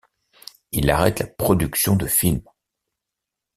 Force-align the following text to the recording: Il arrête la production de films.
Il 0.71 0.89
arrête 0.89 1.19
la 1.19 1.27
production 1.27 1.95
de 1.95 2.07
films. 2.07 2.41